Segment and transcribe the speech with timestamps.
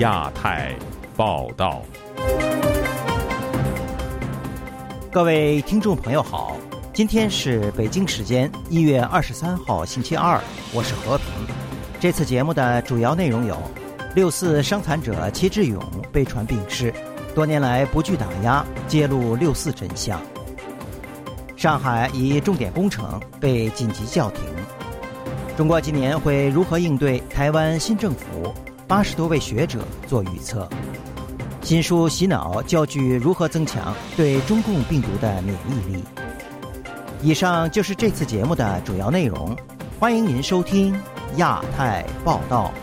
[0.00, 0.74] 亚太
[1.14, 1.82] 报道。
[5.12, 6.56] 各位听众朋友好，
[6.94, 10.40] 今天是北京时间一月二十三号星期二，
[10.72, 11.26] 我是和平。
[12.00, 13.60] 这次节目的主要内容有：
[14.14, 15.78] 六四伤残者齐志勇
[16.10, 16.94] 被传病逝，
[17.34, 20.18] 多年来不惧打压，揭露六四真相；
[21.58, 24.44] 上海一重点工程被紧急叫停；
[25.58, 28.54] 中国今年会如何应对台湾新政府？
[28.90, 30.68] 八十多位学者做预测。
[31.62, 36.04] 新书洗脑教具如何增强对中共病毒的免疫力？
[37.22, 39.56] 以上就是这次节目的主要内容，
[40.00, 40.92] 欢迎您收听
[41.36, 42.74] 亚太报道。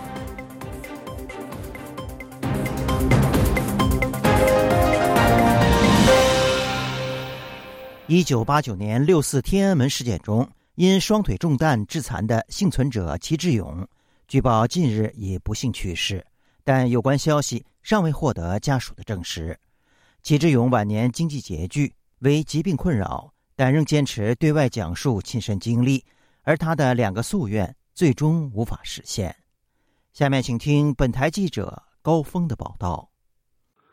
[8.08, 13.86] 一九八九年六四天安门事件中，因双腿中弹致残的幸存者齐志勇，
[14.28, 16.26] 据报近日已不幸去世，
[16.66, 17.66] 但有关消息。
[17.82, 19.58] 尚未获得家属的证实。
[20.22, 26.04] 齐志勇晚年经济拮据，为疾病困扰，但仍坚持对外讲述亲身经历，
[26.44, 29.34] 而他的两个夙愿最终无法实现。
[30.12, 33.10] 下面请听本台记者高峰的报道。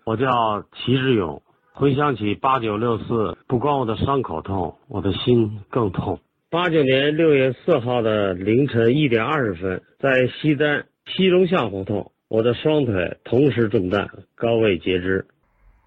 [0.04, 0.26] 我叫
[0.72, 1.40] 齐志勇，
[1.72, 6.18] 回想起八九六四，不光我的伤口痛，我的心更痛。
[6.54, 12.12] 八九年六月四号的凌晨一点二十分，在西单西荣巷胡同。
[12.28, 15.26] 我的双腿同时中弹，高位截肢。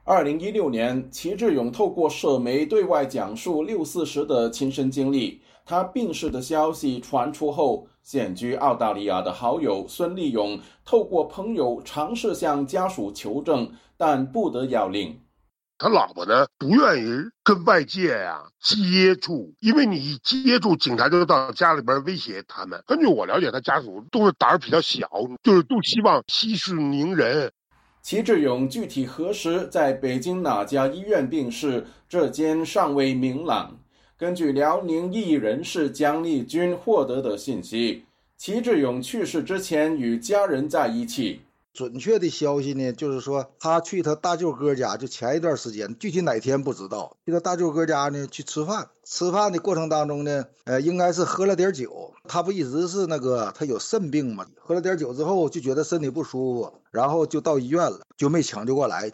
[0.03, 5.39] 二零一六年，齐志勇透过社媒对外讲述六四时的亲身经历。
[5.65, 15.17] 他病逝的消息传出后，现居澳大利亚的好友孙立勇透过朋友尝试向家属求证，但不得要领。
[15.79, 17.09] 他老婆呢，不愿意
[17.43, 22.81] 跟外界呀接触，因为你一接触，警察就到家里边威胁他们。
[22.87, 25.07] 根据我了解，他家属都是胆儿比较小，
[25.43, 27.51] 就是都希望息事宁人。
[28.01, 33.77] 齐志勇具体何时在北京哪家医院病逝，这间尚未明朗。
[34.17, 38.05] 根据辽宁异议人士姜丽君获得的信息，
[38.35, 41.41] 齐志勇去世之前与家人在一起。
[41.77, 47.15] 准确的消息呢，就是说他去他大舅哥家，就前一段时间，具体哪天不知道。
[47.23, 52.11] 去他大舅哥家呢去吃饭，吃饭的过程当中呢，呃，应该是喝了点酒。
[52.27, 59.11] 他不一直是那个他有肾病嘛，喝了点酒之后就觉得身体不舒服，然后就到医院了，就没抢救过来。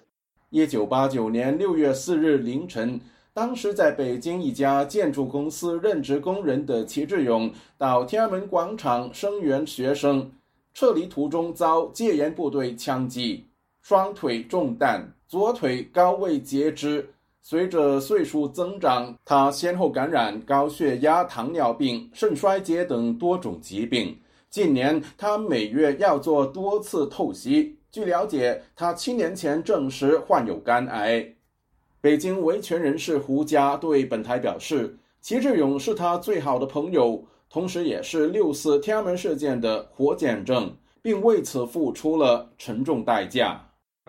[0.49, 3.01] 一九八九年六月四日凌晨，
[3.33, 10.31] 当时在北京一家建筑公司任职工人的齐志勇到天安门广场声援学生。
[10.73, 13.45] 撤离途中遭戒严部队枪击，
[13.81, 17.07] 双腿中弹，左腿高位截肢。
[17.45, 24.17] 随着岁数增长，他先后感染高血压、糖尿病、肾衰竭等多种疾病。
[24.49, 27.77] 近年，他每月要做多次透析。
[27.91, 31.35] 据了解，他七年前证实患有肝癌。
[31.99, 37.23] 北京维权人士胡佳对本台表示，齐志勇是他最好的朋友。
[37.53, 43.61] 同时，也是六四天安门事件的活见证，并为此付出了沉重代价。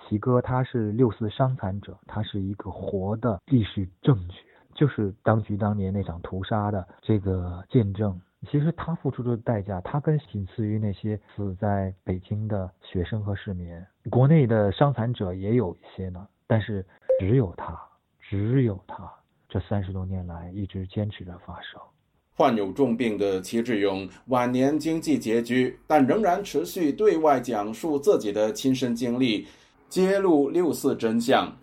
[0.08, 4.38] 齐哥他是六四伤残者，他是一个活的历史证据，
[4.74, 8.18] 就是当局当年那场屠杀的这个见证。
[8.50, 13.68] 其实他付出的代价，他跟仅次于那些死在北京的学生和市民，
[14.10, 16.26] 国内的伤残者也有一些呢。
[16.46, 16.82] 但是
[17.20, 17.78] 只有他，
[18.18, 19.12] 只有他，
[19.50, 21.78] 这三十多年来一直坚持着发声。
[22.36, 29.46] 患有重病的齐志勇晚年经济拮据，但仍然持续对外讲述自己的亲身经历，
[29.88, 31.56] 揭露六四真相。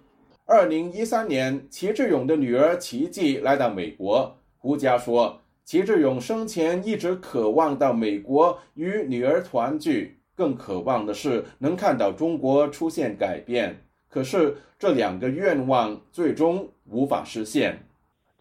[0.46, 4.34] 二零一三年，齐志勇的女儿齐继来到美国。
[4.60, 13.78] 胡佳说，齐志勇生前一直渴望到美国与女儿团聚，更渴望的是能看到中国出现改变。
[14.08, 17.78] 可是这两个愿望最终无法实现。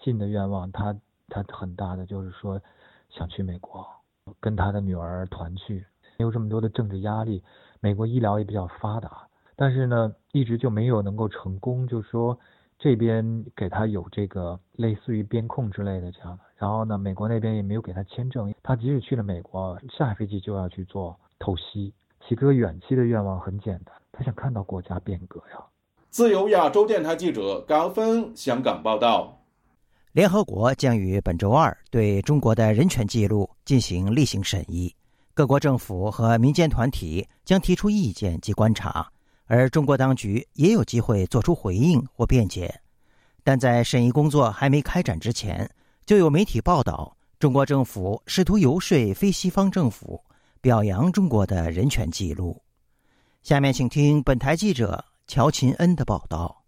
[0.01, 0.97] 近的愿望，他。
[1.31, 2.61] 他很大的就是说，
[3.09, 3.87] 想去美国
[4.39, 5.87] 跟他的女儿团聚，
[6.19, 7.43] 没有这么多的政治压力，
[7.81, 9.27] 美国医疗也比较发达，
[9.57, 12.39] 但是呢，一直就没有能够成功，就是说
[12.79, 21.95] 这边给他有这个类似于边控之类的这样的，然后呢，美国那边也没有给他签证，他即使去了美国，下飞机就要去做透析。
[22.27, 25.65] 齐哥远期的愿望很简单，他想看到国家变革呀。
[26.11, 29.40] 自由亚洲电台记者高峰香港报道。
[30.13, 34.93] 联合国将于本周二对中国的人权记录进行例行审议，
[35.35, 39.09] 各国政府和民间团体将提出意见及观察，
[39.47, 42.75] 而中国当局也有机会做出回应或辩解。
[43.45, 45.71] 但在审议工作还没开展之前，
[46.05, 50.21] 就有媒体报道，中国政府试图游说非西方政府
[50.61, 52.61] 表扬中国的人权记录。
[53.45, 56.60] 下面请听本台记者乔琴恩的报道。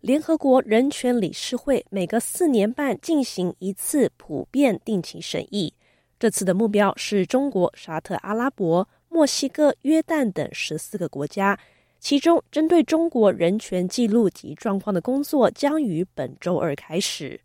[0.00, 5.74] 联合国人权理事会每隔四年半进行一次普遍定期审议，
[6.20, 11.58] 这次的目标是中国、沙特阿拉伯、墨西哥、约旦等十四个国家。
[11.98, 17.40] 其中，针对中国人权记录及状况的工作将于本周二开始。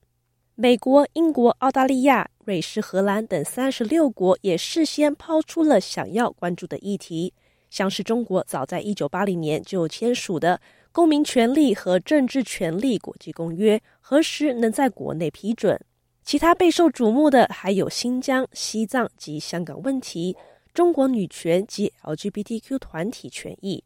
[0.54, 7.34] 美国、英国、澳大利亚、瑞士、荷兰等三十六国也事先抛出了想要关注的议题，
[7.72, 10.56] 像是中国早在一九八零年就签署的
[10.94, 15.80] 《公民权利和政治权利国际公约》，何时能在国内批准？
[16.24, 20.38] 其他备受瞩目的还有新疆、西藏及香港问题，
[20.72, 23.84] 中国女权及 LGBTQ 团体权益。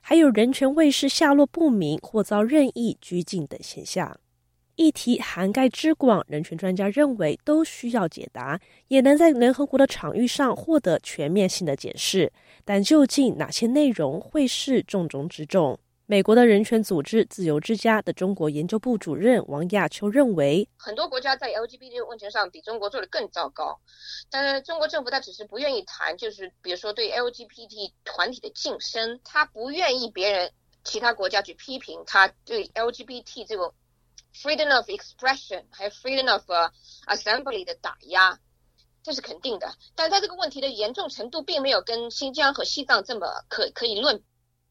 [0.00, 4.16] 还有人权卫士下落不明或遭任意拘禁等现象，
[4.76, 12.32] 议题涵盖之广，人权专家认为都需要解答，也能在联合国的场域上获得全面性的解释。
[12.64, 15.76] 但究竟哪些内容会是重中之重？
[16.14, 23.80] 美国的人权组织自由之家的中国研究部主任王亚秋认为，很多国家在 LGBT 问题上比中国做的更糟糕，
[24.30, 30.52] 但是中国政府他只是不愿意谈，就是比如说对 LGBT 团体的晋升，他不愿意别人
[30.84, 33.74] 其他国家去批评他对 LGBT 这种
[34.32, 36.48] freedom of expression 还有 freedom of
[37.08, 38.38] assembly 的打压，
[39.02, 39.74] 这是肯定的。
[39.96, 44.22] 但在这个问题的严重程度，并没有跟新疆和西藏这么可可以论。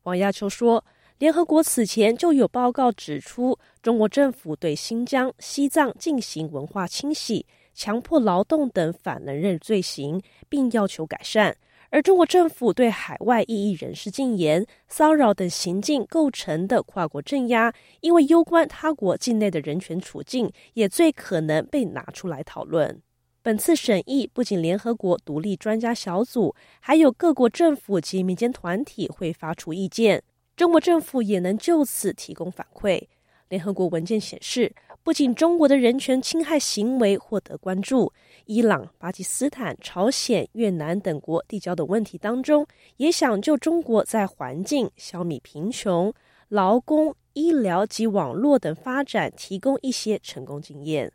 [0.03, 0.85] 王亚秋说。
[1.19, 11.55] 联合国此前就有报告指出，中国政府对新疆、西藏进行文化清洗、强迫劳动等反人类罪行，并要求改善。
[11.89, 17.71] 而中国政府对海外异议人士禁言、骚扰等行径构成的跨国镇压，
[18.01, 22.99] 因为攸关他国境内的人权处境，也最可能被拿出来讨论。
[23.43, 30.23] 本次审议不仅联合国独立专家小组，还有各国政府及民间团体会发出意见。
[30.63, 33.05] 中国政府也能就此提供反馈。
[33.49, 34.73] 联合国文件显示，
[35.03, 38.13] 不仅中国的人权侵害行为获得关注，
[38.45, 42.65] 伊朗、巴基斯坦、朝鲜、越南等国递交的问题当中，
[42.95, 46.13] 也想就中国在环境、消弭贫穷、
[46.47, 51.11] 劳工、医疗及网络等发展提供一些成功经验。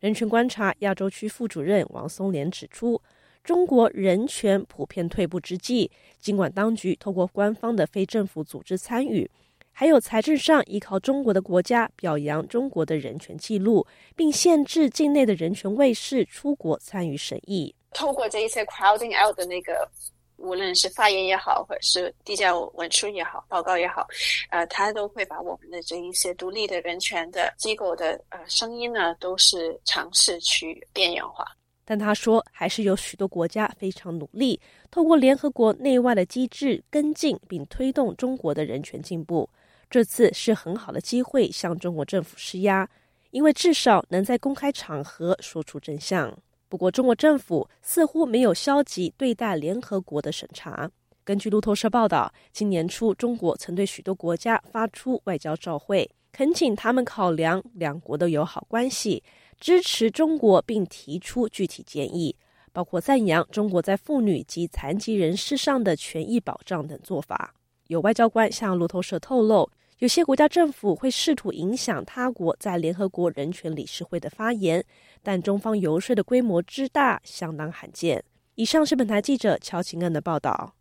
[0.00, 3.00] 人权观察亚洲区副主任王松莲指出。
[3.42, 5.90] 中国人权普遍退步之际，
[6.20, 9.28] 尽管当局透过官方的非政府组织参与，
[9.72, 17.74] 还有财政上依靠中国的国家表扬中国的人权记录，并限制境内的人权卫士出国参与审议。
[17.92, 19.90] 透过这一些 crowding out 的那个，
[20.36, 24.06] 无论是发言也好，或者是递交文书也好、报告也好，
[24.50, 31.44] 呃，他都会把我们的这一些独立的人权的机构的呃声音呢，都是尝试去边缘化。
[31.90, 34.60] 但他说，还是有许多国家非常努力，
[34.92, 39.50] 透过联合国内外的机制跟进并推动中国的人权进步。
[39.90, 42.88] 这次是很好的机会向中国政府施压，
[43.32, 46.32] 因为至少能在公开场合说出真相。
[46.68, 50.88] 不过，中国政府似乎没有消极对待联合国的审查。
[51.24, 59.20] 根据路透社报道，今年初，中国曾对许多国家发出外交照会，恳请他们考量两国的友好关系。
[59.60, 62.34] 支持中国，并提出具体建议，
[62.72, 67.54] 包括赞扬中国在妇女及残疾人士上的权益保障等做法。
[67.88, 74.82] 有外交官向路透社透露，有些国家政府会试图影响他国在联合国人权理事会的发言，
[75.22, 78.24] 但中方游说的规模之大，相当罕见。
[78.54, 80.74] 以上是本台记者乔晴恩的报道。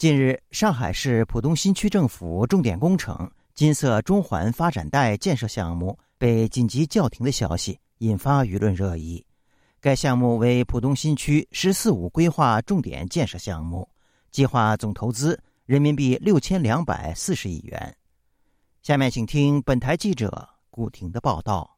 [0.00, 9.22] 近日，上海市浦东新区政府重点工程金色中环发展带建设项目被紧急叫停的消息引发舆论热议。
[9.78, 13.86] 该项目为浦东新区“十四五”规划重点建设项目，
[14.30, 17.94] 计划总投资人民币六千两百四十亿元。
[18.82, 21.76] 下面请听本台记者古婷的报道。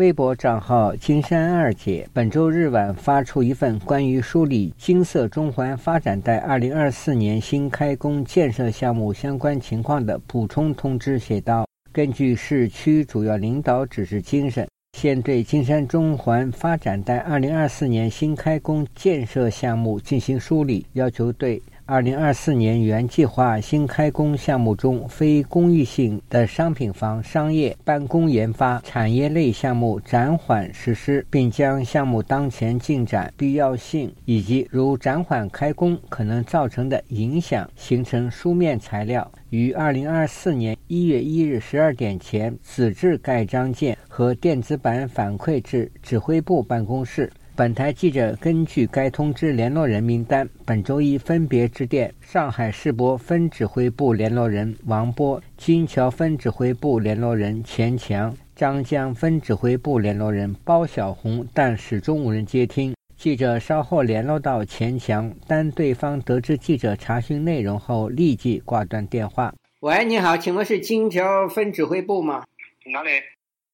[0.00, 14.66] 微博账号“金山二姐”本周日晚发出一份关于梳理金色中环发展带2024年新开工建设项目相关情况的补充通知，写道：“根据市区主要领导指示精神，
[14.96, 47.28] 现对金山中环发展带2024年新开工建设项目进行梳理，要求对。”二零二四年原计划新开工项目中非公益性的商品房、商业、办公研发、产业类项目暂缓实施，并将项目当前进展、必要性以及如暂缓开工可能造成的影响形成书面材料，于二零二四年一月一日十二点前纸质盖章件和电子版反馈至指挥部办公室。
[47.60, 62.94] 本台记者根据该通知联络人名单，本周一分别致电上海世博分指挥部联络人王波、金桥分指挥部联络人钱强、张江分指挥部联络人包小红，但始终无人接听。
[63.18, 69.52] 记者稍后联络到钱强，但对方得知记者查询内容后，立即挂断电话。
[69.80, 72.42] 喂，你好，请问是金桥分指挥部吗？
[72.90, 73.10] 哪里？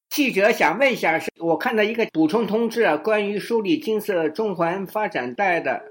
[0.09, 5.83] 记者想问一下，是我看到一个补充通知啊，关于梳理金色中环发展带的。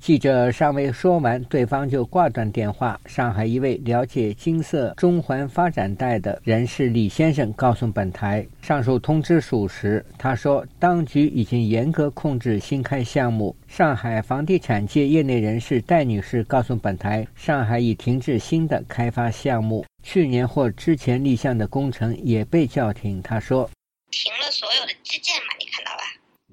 [0.00, 2.98] 记者尚未说完，对方就挂断电话。
[3.04, 10.02] 上海一位了解金色中环发展带的人士李先生告诉本台，上述通知属实。
[10.16, 13.54] 他说，当局已经严格控制新开项目。
[13.68, 23.20] 上海房地产界业内人士戴女士告诉本台，上海已停止新的开发项目，去年或之前立项的工程也被叫停。
[23.20, 23.68] 她说，
[24.10, 26.04] 停了所有的基建嘛，你看到吧？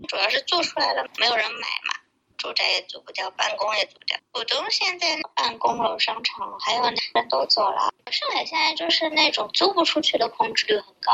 [0.10, 1.87] 主要是做出来了，没有人买。
[2.38, 4.18] 住宅也租不掉，办公也租不掉。
[4.32, 6.94] 浦东现在办公楼、商场还有人
[7.30, 7.92] 都走了。
[8.12, 11.12] 上海现在就是那种租不出去的空置率很高，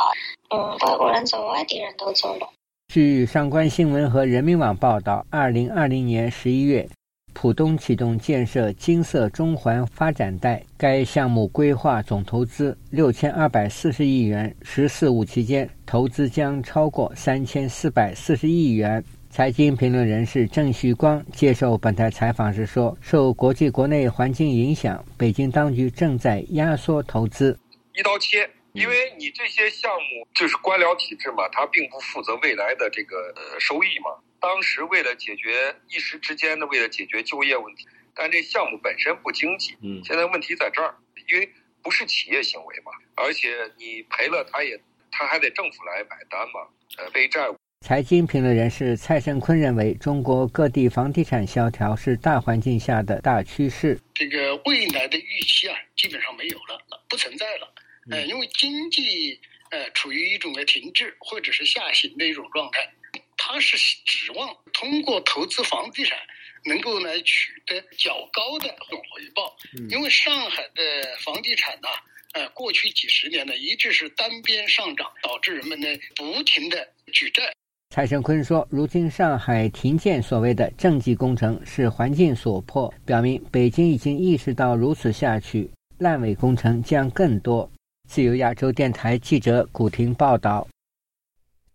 [0.55, 2.47] 嗯，外国人走，外地人都走了。
[2.93, 6.87] 据上官新闻和人民网报道，二零二零年十一月，
[7.33, 19.03] 浦东启动建设金色中环发展带，该项目规划总投资六千二百四十亿元，“十四五”期间投资将超过三千四百四十亿元。
[19.33, 27.59] 财经评论人士郑旭光接受本台采访时说：“受国际国内环境影响，北京当局正在压缩投资，
[27.95, 28.47] 一刀切。
[28.73, 34.11] 因为你这些项目就是官僚体制嘛，它并不负责未来的这个呃收益嘛。
[34.39, 39.75] 当时为了解决一时之间的，为了解决就业问题，但这项目本身不经济。
[39.81, 40.93] 嗯，现在问题在这儿，
[41.27, 41.49] 因为
[41.81, 43.49] 不是企业行为嘛，而且
[43.79, 46.67] 你赔了，他也他还得政府来买单嘛，
[46.99, 53.99] 呃，背债务。”财经评论人士蔡胜坤认为，中国各地房地产萧条是大环境下的大趋势。
[54.13, 57.69] 这个未来的预期啊，基本上没有了，不存在了。
[58.09, 59.37] 呃，因为经济
[59.69, 62.89] 呃处于一种的停滞或者是下行的一种状态，
[63.35, 63.75] 它是
[64.05, 66.17] 指望通过投资房地产
[66.63, 69.53] 能够来取得较高的回报。
[69.89, 71.89] 因为上海的房地产呢，
[72.31, 77.53] 呃，过去几十年呢一直是单边上涨，导致人们呢不停的举债。
[77.93, 85.69] 蔡胜坤说：“如今上海停建所谓的政绩工程是环境所迫，表明北京已经意识到如此下去，
[85.99, 87.69] 烂尾工程将更多。”
[88.09, 90.67] 自由亚洲电台记者古婷报道。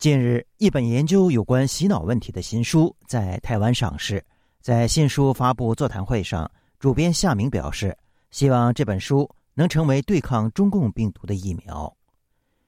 [0.00, 4.20] 近日，一本研究有关洗脑问题的新书在台湾上市。
[4.60, 7.96] 在新书发布座谈会上，主编夏明表示，
[8.32, 11.96] 希望这本书能成为对抗中共病毒的疫苗。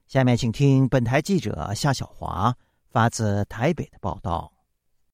[0.07, 2.57] 下面，请听本台记者夏小华。
[2.93, 4.51] 发自台北的报道。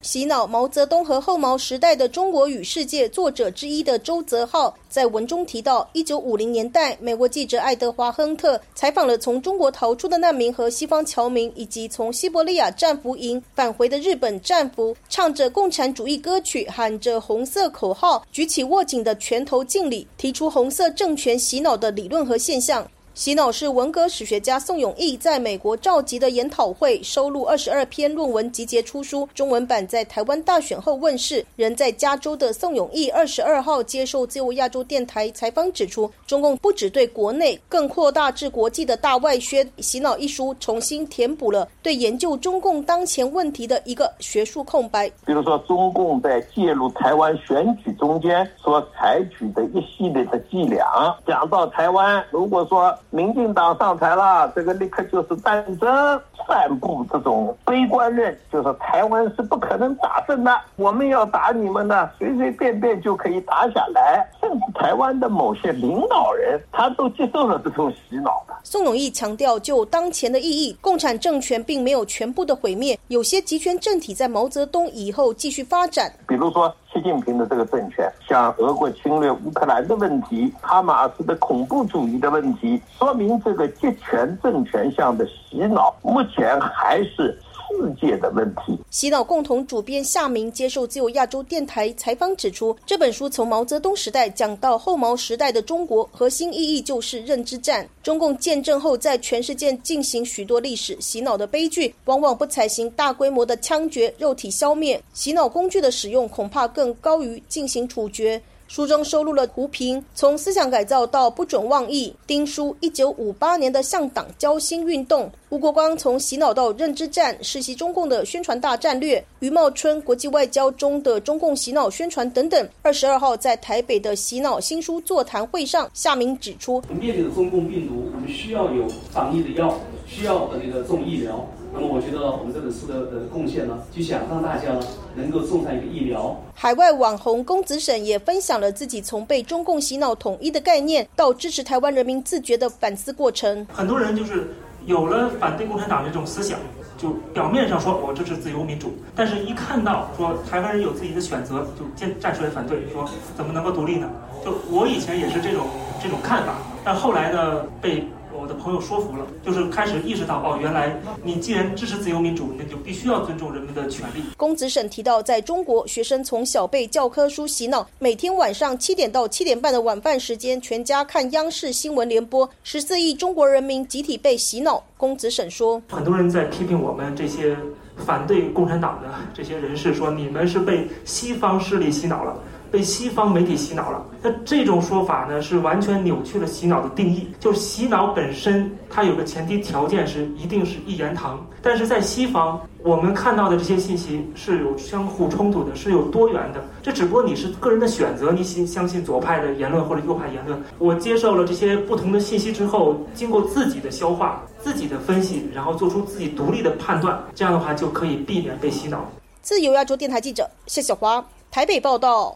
[0.03, 22.87] 洗脑毛泽东和后毛时代的中国与世界作者之一的周泽浩在文中提到，一九五零年代，美国记者爱德华·亨特采访了从中国逃出的难民和西方侨民，以及从西伯利亚战俘营返回的日本战俘，唱着共产主义歌曲，喊着红色口号，举起握紧的拳头敬礼，提出红色政权洗脑的理论和现象。
[23.17, 31.43] 洗脑是文革史学家宋永毅在美国召集的研讨会，收录二十二篇论文集结出书，中文版在台湾大选后问世。
[31.57, 39.67] 人在加州的宋永毅二十二号接受自由亚洲电台采访指出，中共不只对国内，更扩大至国际的大外宣。
[39.79, 45.11] 洗脑一书重新填补了对研究中共当前问题的一个学术空白。
[45.25, 50.85] 比如说，中共在介入台湾选举中间所采取的一系列的伎俩，
[51.27, 52.95] 讲到台湾，如果说。
[53.11, 60.61] 民进党上台了，这个立刻就是战争，散布这种悲观论，就是台湾是不可能打胜的。
[60.77, 64.29] 我们要打你们呢，随随便便就可以打下来。
[64.41, 68.55] 甚至台湾的某些领导人，他都接受了这种洗脑的。
[68.65, 76.13] 宋永毅强调，就当前的意义，共产政权并没有全部的毁灭，有些集权政体在毛泽东以后继续发展。
[76.27, 76.75] 比如说。
[76.97, 87.39] 习近平的这个政权，像俄国侵略乌克兰的问题，哈马斯的恐怖主义的问题，说明这个集权政权下的洗脑，目前还是
[87.69, 88.79] 世界的问题。
[88.91, 97.89] 洗脑共同主编夏明接受自由亚洲电台采访指出，这本书从毛泽东时代讲到后毛时代的中国，核心意义就是认知战。
[98.03, 108.41] 中共建政后，在全世界进行许多历史洗脑的悲剧，往往不采行大规模的枪决、肉体消灭，洗脑工具的使用恐怕更高于进行处决。
[108.69, 122.69] 书中收录了胡平从思想改造到不准妄议，丁书一九五八年的向党交心运动，吴国光从洗脑到认知战，世袭中共的宣传大战略，余茂春国际外交中的中共洗脑宣传等等。
[122.83, 131.49] 二十二号在台北的洗脑新书座谈会上，夏明指出，面对的中共病毒，我们需要有防疫的药，需要那个种疫苗。
[131.79, 134.81] 那么我觉得我们这本书的的贡献呢，就想让大家呢
[135.15, 136.35] 能够种上一个疫苗。
[136.55, 143.67] 海外网红公子沈也分享了自己从被中共洗脑统一的概念，到支持台湾人民自觉的反思过程。
[143.71, 144.49] 很多人就是
[144.87, 146.59] 有了反对共产党的这种思想，
[146.97, 153.07] 就表面上说我支持自由民主，但是一看到说台湾人有自己的选择，就站站出来反对，说
[153.37, 154.09] 怎么能够独立呢？
[154.43, 155.67] 就我以前也是这种
[156.03, 158.03] 这种看法，但后来呢被。
[158.41, 164.23] 我的朋友说服了，就是开始意识到哦，原来你既然支持自由民主，那就必须要尊重人们的权利。
[164.37, 174.83] 公子沈提到，在中国，学生从小被教科书洗脑，每天晚上七点到七点半的晚饭时间，全家看央视新闻联播，十四亿中国人民集体被洗脑。
[174.97, 177.57] 公子沈说，很多人在批评我们这些
[177.97, 182.39] 反对共产党的这些人士，说你们是被西方势力洗脑了。
[182.71, 187.29] 被西方媒体洗脑了，那这种说法呢，是完全扭曲了洗脑的定义。
[187.39, 191.45] 就是洗脑本身，它有个前提条件是一定是一言堂。
[191.63, 196.63] 但是在西方，我们看到的这些信息是有相互冲突的，是有多元的。
[196.83, 200.61] 这只不过你是个人的选择，你信相信左派的言论或者右派言论。
[200.79, 209.05] 我接受了这些不同的信息之后，经过自己的消化、自己的分析，然后做出自己独立的判断，这样的话就可以避免被洗脑。
[209.43, 212.35] 自由亚洲电台记者谢小华台北报道。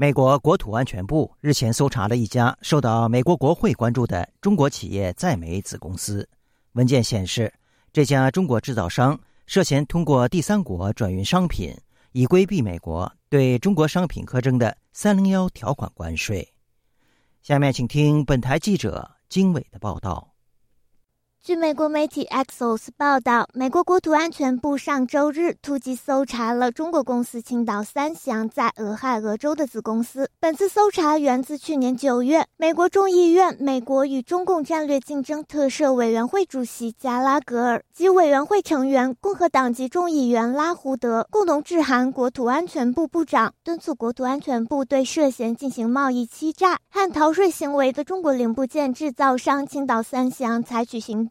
[0.00, 6.26] 美国国土安全部日前搜查了一家受到美国国会关注的中国企业在美子公司。
[6.72, 7.52] 文件显示，
[7.92, 11.76] 这家中国制造商涉嫌通过第三国转运商品，
[12.12, 16.50] 以规避美国对中国商品苛征的“三零幺”条款关税。
[17.42, 20.29] 下面请听本台记者经纬的报道。
[21.42, 30.28] 据美国媒体 Axios 报道，美国国土安全部上周日突击搜查了中国公司青岛三祥在俄亥俄州的子公司。
[30.38, 51.26] 本次搜查源自去年九月，美国众议院美国与中共战略竞争特设委员会主席加拉格尔及委员会成员共和党籍众议员拉胡德共同致函国土安全部部长，敦促国土安全部对涉嫌进行贸易欺诈和逃税行为的中国零部件制造商青岛三祥采取行。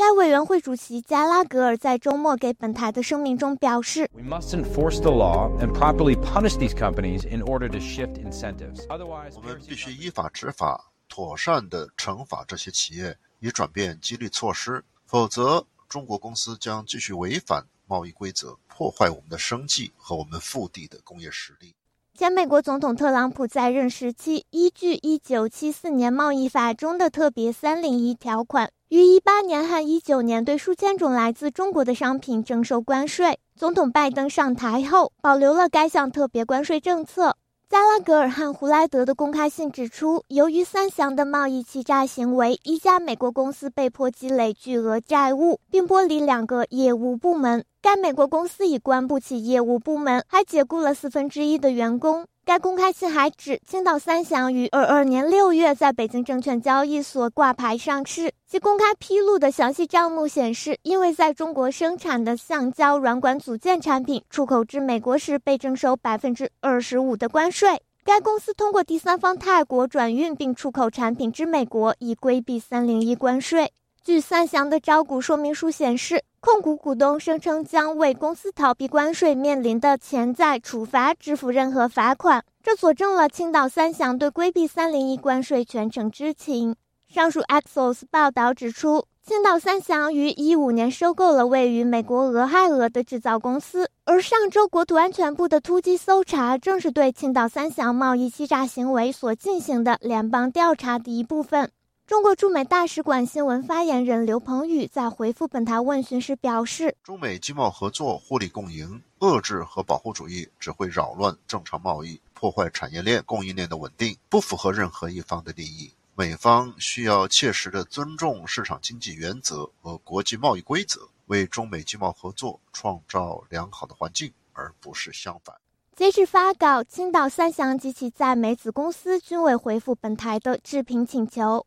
[0.00, 8.86] 该委员会主席加拉格尔在周末给本台的声明中表示：“We must enforce the law and properly punish these companies in order to shift incentives.
[8.86, 14.82] Otherwise，我们必须依法执法，妥善的惩罚这些企业，以转变激励措施。
[15.04, 21.74] 否则，中国公司将继续违反贸易规则，破坏我们的生计和我们腹地的工业实力。”
[22.16, 28.72] 前美国总统特朗普在任时期，依据1974年贸易法中的特别301条款。
[28.90, 33.38] 于一八年和一九年对数千种来自中国的商品征收关税。
[33.54, 37.36] 总统拜登上台后，保留了该项特别关税政策。
[37.68, 47.64] 加拉格尔和胡莱德的公开信指出，由于三祥的贸易欺诈行为，一家美国公司被迫积累巨额债务，并剥离两个业务部门。
[47.80, 52.26] 该美国公司已关不起业务部门，还解雇了四分之一的员工。
[52.50, 58.32] 该公开信还指，青岛三祥于二二年六月在北京证券交易所挂牌上市。
[58.44, 73.70] 其公开披露的详细账目显示，因为在中国生产的橡胶软管组件产品出口至美国时被征收百分之二十五的关税，该公司通过第三方泰国转运并出口产品至美国，以规避三零一关税。
[74.02, 76.22] 据三祥的招股说明书显示。
[76.40, 86.74] 控股股东声称将为公司逃避关税面临的潜在处罚支付任何罚款，这佐证了青岛三祥对规避三零一关税全程知情。
[87.12, 101.70] 上述 Axios 报道指出，青岛三祥于一五年收购了位于美国俄亥俄的制造公司，而上周国土安全部的突击搜查正是对青岛三祥贸易欺诈行为所进行的联邦调查的一部分。
[102.10, 115.94] 中国驻美大使馆新闻发言人刘鹏宇在回复本台问询时表示：“中美经贸合作互利共赢，遏制和保护主义只会扰乱正常贸易，破坏产业链、供应链的稳定，不符合任何一方的利益。
[116.16, 125.54] 美方需要切实的尊重市场经济原则和国际贸易规则，为中美经贸合作创造良好的环境，而不是相反。”
[125.94, 131.66] 截至发稿，青岛三祥及其在美子公司均未回复本台的置评请求。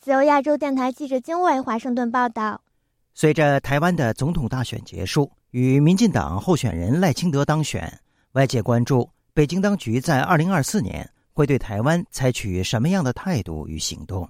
[0.00, 2.60] 自由亚洲电台记者金伟华盛顿报道：
[3.12, 7.92] 随着台湾的总统大选结束，与民进党候选人赖清德当选，
[8.32, 14.28] 外界关注北京当局在二零二四年会对台湾采取什么样的态度与行动。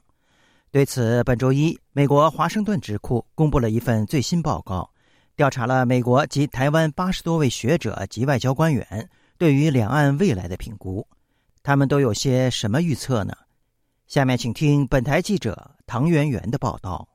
[0.71, 4.89] 对此，本周一，美国华盛顿智库公布了一份最新报告，
[5.37, 11.07] 调查了美国及台湾八十多位学者及外交官员对于两岸未来的评估，
[11.63, 13.35] 他们都有些什么预测呢？
[14.07, 17.09] 下面请听本台记者唐媛媛的报道。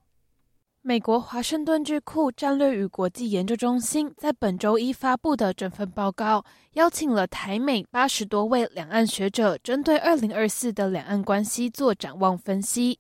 [0.82, 13.00] 美国华盛顿智库战略与国际研究中心在本周一发布的这份报告，邀请了台美八十多位两岸学者，针对二零二四的两岸关系做展望分析。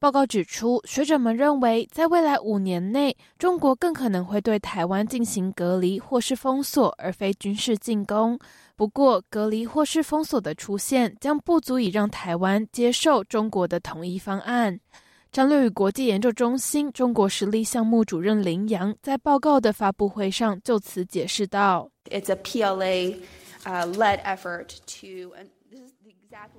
[0.00, 8.38] 报告指出，学者们认为，在未来五年内，中国更可能会对台湾进行隔离或是封锁，而非军事进攻。
[8.76, 14.78] 不过，隔离或是封锁的出现将不足以让台湾接受中国的统一方案。
[15.32, 23.16] 战略与国际研究中心中国实力项目主任林阳在报告的发布会上就此解释道：“It's a PLA
[23.64, 25.34] led effort to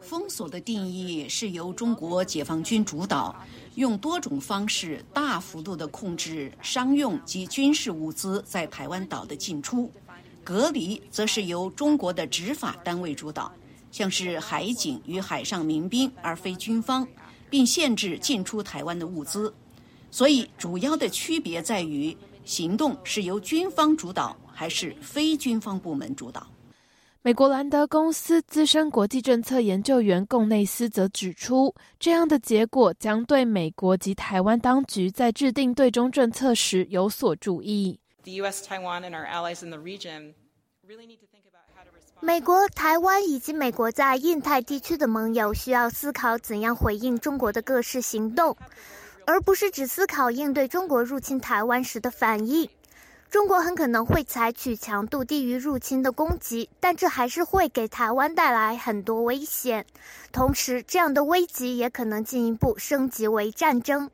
[0.01, 3.35] 封锁的定义是由中国解放军主导，
[3.75, 9.91] 用多种方式大幅度的控制商用及军事物资在台湾岛的进出。”
[10.43, 13.51] 隔离则是由中国的执法单位主导，
[13.91, 17.07] 像是海警与海上民兵，而非军方，
[17.51, 19.53] 并限制进出台湾的物资。
[20.09, 26.47] 所以，主要的区别在于行动是由军方主导还是非军方部门主导。
[27.21, 37.99] 美国兰德公司资深国际政策研究员贡内斯则指出，这样的结果将对美国及台湾当局在制定对中政策时有所注意。
[42.21, 48.55] 美国、台湾以及美国在印太地区的盟友需要思考怎样回应中国的各式行动，
[49.25, 52.69] 而不是只思考应对中国入侵台湾时的反应。
[53.29, 59.85] 中国很可能会采取强度低于入侵的攻击，但这还是会给台湾带来很多危险。
[60.31, 64.09] 同时，这样的危机也可能进一步升级为战争。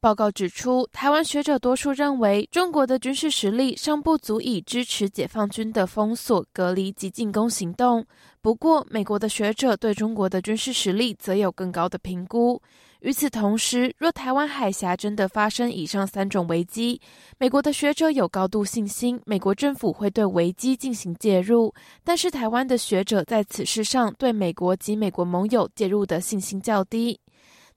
[0.00, 8.04] 报告指出，台湾学者多数认为，中国的军事实力尚不足以支持解放军的封锁、隔离及进攻行动。
[8.42, 12.60] 不过，美国的学者对中国的军事实力则有更高的评估。
[13.02, 17.00] 与此同时，若台湾海峡真的发生以上三种危机，
[17.36, 21.74] 美国的学者有高度信心，美国政府会对危机进行介入。
[22.04, 27.18] 但是，台湾的学者在此事上对美国及美国盟友介入的信心较低。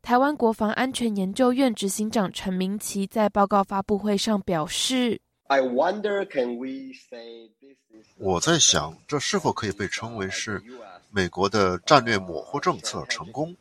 [0.04, 10.62] 台湾国防安全研究院执行长陈明奇在报告发布会上表示：“i wonder can we say this 我在想，这是否可以被称为是
[11.10, 13.56] 美国的战略模糊政策成功？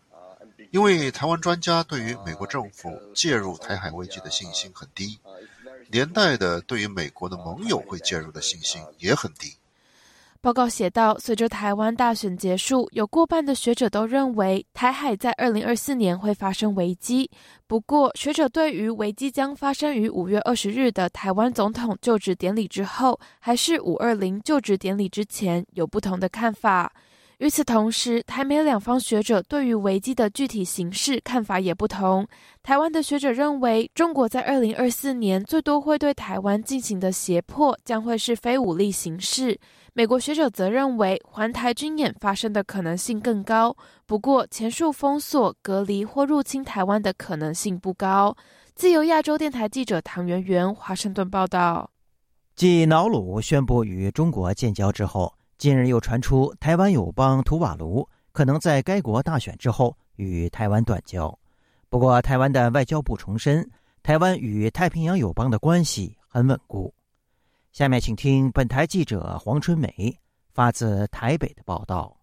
[0.75, 5.17] 因为台湾专家对于美国政府介入台海危机的信心很低，
[5.89, 9.55] 连带的对于美国的盟友会介入的信心也很低。”
[10.43, 17.31] 报告写道，随着台湾大选结束，有过半的学者都认为台海在二零二四年会发生危机。
[17.69, 26.93] 不过，学者对于危机将发生于五月二十日的台湾总统就职典礼之后，还是五二零就职典礼之前，有不同的看法。
[27.39, 32.27] 与此同时，台美两方学者对于危机的具体形式看法也不同。
[32.63, 39.59] 台湾的学者认为，中国在二零二四年最多会对台湾进行的胁迫将会是非武力形式。
[39.93, 48.37] 美国学者则认为，环台军演发生的可能性更高，不过前述封锁、隔离或入侵台湾的可能性不高。
[48.75, 51.91] 自由亚洲电台记者唐媛媛华盛顿报道。
[52.57, 61.39] 继瑙鲁宣布与中国建交之后，近日又传出台湾友邦图瓦卢可能在该国大选之后与台湾断交。
[61.89, 63.67] 不过，台湾的外交部重申，
[64.03, 66.93] 台湾与太平洋友邦的关系很稳固。
[67.73, 70.15] 下面请听本台记者黄春梅
[70.53, 72.15] 发自台北的报道。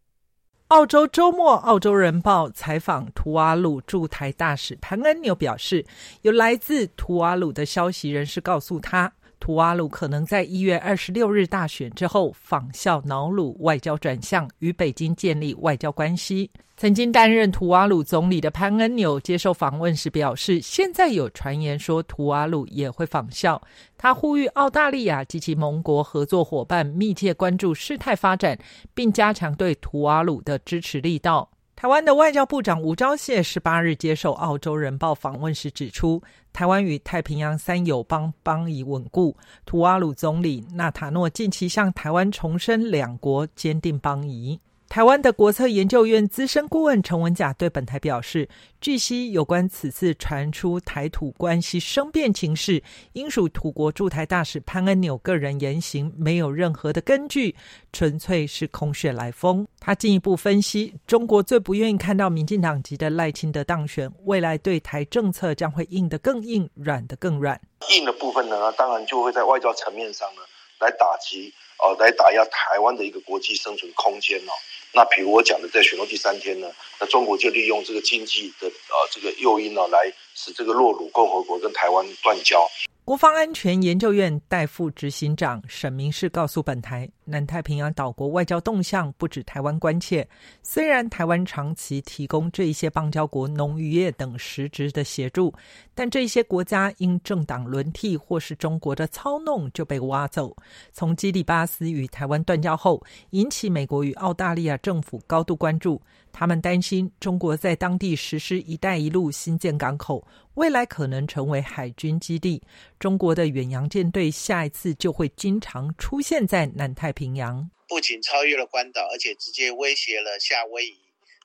[0.67, 5.83] 澳洲周末，《澳洲人报》采访图瓦鲁驻台大使潘恩纽表示，
[6.21, 16.49] 有来自图瓦鲁的消息人士告诉他，图瓦鲁可能在一月二十六日大选之后仿效瑙鲁外交转向，与北京建立外交关系。
[16.77, 23.61] 曾经担任图瓦鲁总理的潘恩纽接受访问时表示，现在有传言说图瓦鲁也会仿效。
[23.97, 28.57] 他呼吁澳大利亚及其盟国合作伙伴密切关注事态发展，
[28.93, 31.50] 并加强对图瓦鲁的支持力道。
[31.81, 36.21] 台湾的外交部长吴钊燮十八日接受《澳洲人报》访问时指出，
[36.53, 39.35] 台湾与太平洋三友邦邦谊稳固。
[39.65, 44.59] 图瓦鲁总理纳塔诺近期向台湾重申两国坚定邦谊。
[44.91, 48.49] 台湾的国策研究院资深顾问陈文甲对本台表示，
[48.81, 57.55] 据悉有关此次传出台土关系生变情势，应属土国驻台大使潘恩纽个人言行，没有任何的根据，
[57.93, 59.65] 纯粹是空穴来风。
[59.79, 67.61] 他进一步分析，中国最不愿意看到民进党籍的赖清德当选，未来对台政策将会硬得更硬，软得更软。
[67.91, 70.41] 硬的部分呢，当然就会在外交层面上呢，
[70.81, 74.51] 来打击，呃，来打压台湾的一个国际生存空间哦。
[74.93, 76.67] 那比如我讲的，在选后第三天呢，
[76.99, 82.67] 那中国就利用这个经济的呃这个诱因呢，来使这个洛鲁共和国跟台湾断交。
[83.03, 90.25] 国防安全研究院代副执行长沈明世告诉本台，南太平洋岛国外交动向不止台湾关切。
[90.61, 95.53] 虽然台湾长期提供这一些邦交国农渔业等实质的协助，
[95.95, 100.55] 但这一些国家因政党轮替或是中国的操弄就被挖走。
[100.93, 106.01] 从基里巴斯与台湾断交后，引起美国与澳大利亚政府高度关注。
[106.33, 112.61] 他们担心中国在当地实施“一带一路”新建港口，未来可能成为海军基地。
[112.97, 120.97] 中国的远洋舰队下一次就会经常出现在南太平洋，不仅超越了关岛，而且直接威胁了夏威夷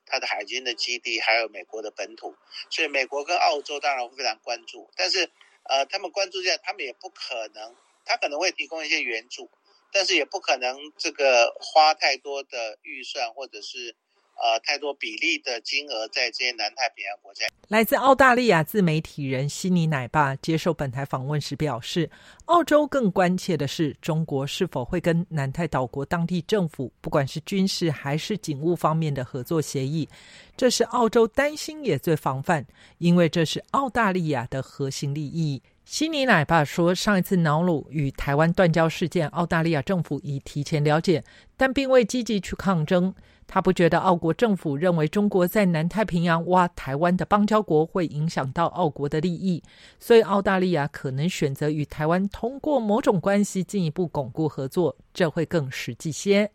[0.07, 2.33] 它的海军的基地，还有美国的本土。
[2.71, 4.89] 所以，美国跟澳洲当然会非常关注。
[4.95, 5.29] 但是，
[5.65, 9.51] 呃，他们关注这样，他们也不可能，他可能会提供一些援助，
[9.97, 13.97] 但是也不可能这个花太多的预算，或者是。
[14.39, 17.47] 呃，太多比例的金额在这些南太平洋国家。
[17.69, 22.11] 来自澳大利亚自媒体人悉尼奶爸接受本台访问时表示，
[22.45, 30.07] 澳洲更关切的是中国是否会跟南太岛国当地政府，不管是军事还是警务方面的合作协议。
[30.55, 32.67] 这是澳洲担心也最防范，
[32.99, 35.63] 因为这是澳大利亚的核心利益。
[35.87, 41.23] 悉尼奶爸说，上一次瑙鲁与台湾断交事件，澳大利亚政府已提前了解，
[41.57, 43.15] 但并未积极去抗争。
[43.47, 49.63] 他不觉得澳国政府认为中国在南太平洋挖台湾的邦交国会影响到澳国的利益，
[50.01, 56.51] 所以澳大利亚可能选择与台湾通过某种关系进一步巩固合作，这会更实际些。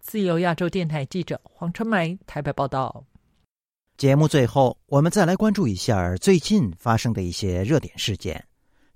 [0.00, 3.04] 自由亚洲电台记者黄春梅台北报道。
[3.96, 8.44] 节目最后，我们再来关注一下最近发生的一些热点事件。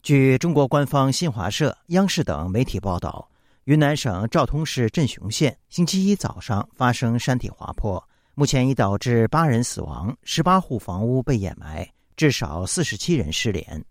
[0.03, 3.29] 据中国官方新华社、央视等媒体报道。
[3.65, 8.03] 云南省昭通市镇雄县星期一早上发生山体滑坡，
[8.35, 13.85] 目前已导致八人死亡，十八户房屋被掩埋，至少四十七人失联。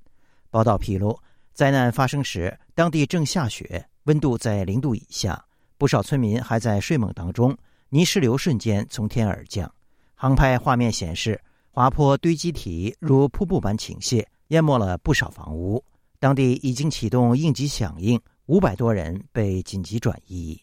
[0.50, 1.20] 报道披露，
[1.54, 5.46] 灾难发生时，当地正下雪，温度在零度以下，
[5.78, 7.56] 不少村民还在睡梦当中。
[7.90, 9.72] 泥石流瞬间从天而降，
[10.16, 11.40] 航拍画面显示，
[11.70, 15.84] 滑坡堆积体如瀑布般倾泻，淹没了不少房屋。
[16.20, 18.20] 当地已经启动应急响应。
[18.48, 20.58] 五百多人被紧急转移。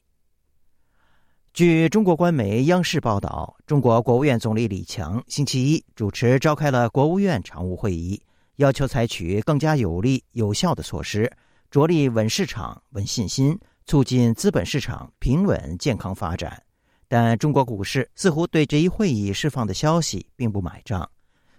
[1.53, 8.23] 据中国官媒央视报道，中国国务院总理李强星期一主持召开了国务院常务会议，
[8.57, 11.31] 要求采取更加有力有效的措施，
[11.71, 16.63] 着力稳市场、稳信心，促进资本市场平稳健康发展。
[17.07, 21.09] 但中国股市似乎对这一会议释放的消息并不买账。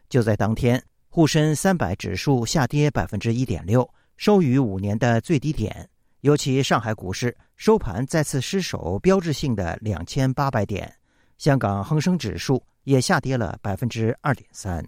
[0.09, 0.83] 就在当天，
[1.15, 5.89] 沪深三百指数下跌百分之一点六，收于五年的最低点。
[6.19, 10.93] 尤其上海股市收盘再次失守标志性的两千八百点，
[11.37, 14.85] 香港恒生指数也下跌了百分之二点三。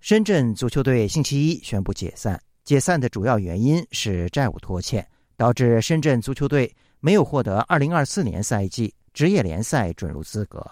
[0.00, 5.06] 深圳足球队星期一宣布解散，解散的主要原因是债务拖欠，
[5.36, 10.66] 导致深圳足球队没有获得二零二四年赛季职业联赛准入资格。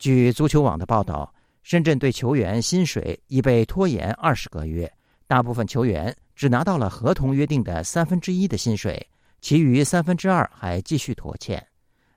[0.00, 1.32] 据足球网的报道，
[1.70, 4.92] 深圳队球员薪水已被拖延二十个月，
[5.28, 6.12] 大部分球员。
[6.34, 9.08] 只拿到了合同约定的三分之一的薪水，
[9.40, 11.64] 其余三分之二还继续拖欠。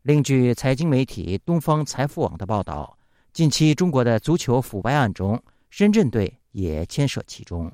[0.02, 2.98] 另据财经媒体东方财富网的报道，
[3.32, 5.40] 近期中国的足球腐败案中，
[5.70, 7.72] 深圳队也牵涉其中。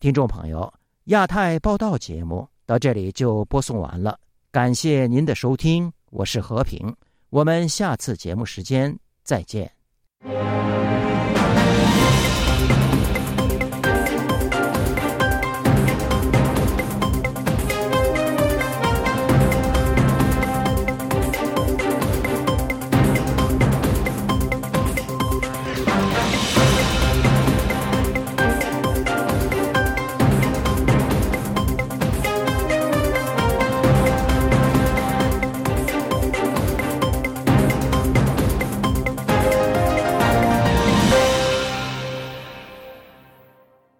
[0.00, 0.72] 听众朋友，
[1.06, 4.18] 亚太报道节目到这里就播送完了，
[4.50, 6.96] 感谢您的收听，我是和平，
[7.28, 9.77] 我们下次节目时间再见。
[10.24, 11.17] Música